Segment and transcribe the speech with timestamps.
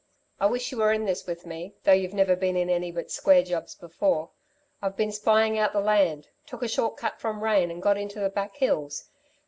[0.39, 3.11] I wish you were in this with me though you've never been in any but
[3.11, 4.31] square jobs before.
[4.81, 8.19] I've been spying out the land took a short cut from Rane and got into
[8.19, 9.11] the back hills.